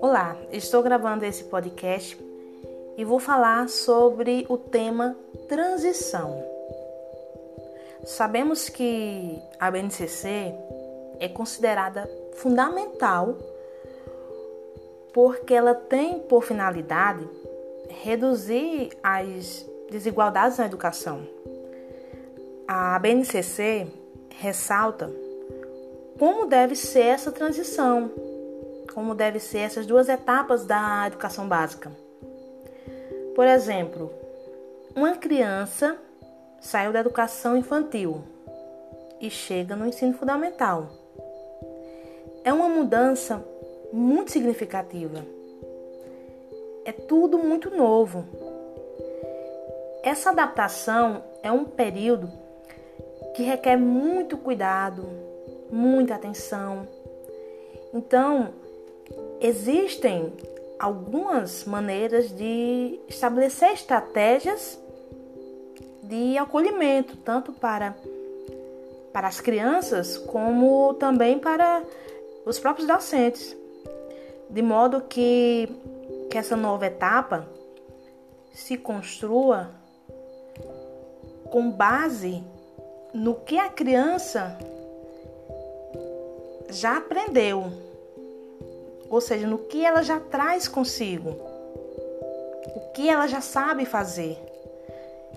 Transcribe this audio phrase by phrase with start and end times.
[0.00, 2.18] Olá, estou gravando esse podcast
[2.96, 5.16] e vou falar sobre o tema
[5.48, 6.42] transição.
[8.04, 10.54] Sabemos que a BNCC
[11.18, 13.36] é considerada fundamental
[15.12, 17.28] porque ela tem por finalidade
[17.88, 21.26] reduzir as desigualdades na educação.
[22.66, 23.99] A BNCC
[24.38, 25.10] ressalta
[26.18, 28.10] como deve ser essa transição,
[28.92, 31.90] como deve ser essas duas etapas da educação básica.
[33.34, 34.12] Por exemplo,
[34.94, 35.96] uma criança
[36.60, 38.22] saiu da educação infantil
[39.18, 40.88] e chega no ensino fundamental.
[42.44, 43.42] É uma mudança
[43.90, 45.24] muito significativa.
[46.84, 48.26] É tudo muito novo.
[50.02, 52.30] Essa adaptação é um período
[53.40, 55.08] que requer muito cuidado,
[55.72, 56.86] muita atenção.
[57.94, 58.50] Então,
[59.40, 60.30] existem
[60.78, 64.78] algumas maneiras de estabelecer estratégias
[66.02, 67.96] de acolhimento, tanto para,
[69.10, 71.82] para as crianças como também para
[72.44, 73.56] os próprios docentes,
[74.50, 75.66] de modo que,
[76.30, 77.48] que essa nova etapa
[78.52, 79.70] se construa
[81.50, 82.44] com base
[83.12, 84.56] no que a criança
[86.68, 87.72] já aprendeu,
[89.08, 91.30] ou seja, no que ela já traz consigo,
[92.74, 94.38] o que ela já sabe fazer,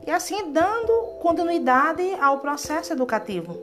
[0.06, 3.58] e assim dando continuidade ao processo educativo.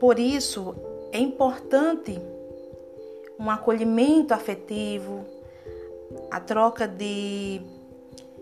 [0.00, 0.74] Por isso,
[1.12, 2.20] é importante
[3.38, 5.24] um acolhimento afetivo,
[6.30, 7.60] a troca de,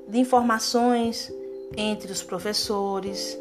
[0.08, 1.32] de informações
[1.76, 3.38] entre os professores,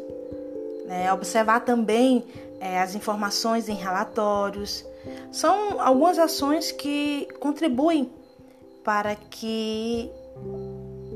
[0.86, 1.12] né?
[1.12, 2.24] observar também
[2.60, 4.84] é, as informações em relatórios.
[5.30, 8.10] São algumas ações que contribuem
[8.82, 10.10] para que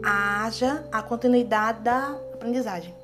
[0.02, 2.99] haja a continuidade da aprendizagem.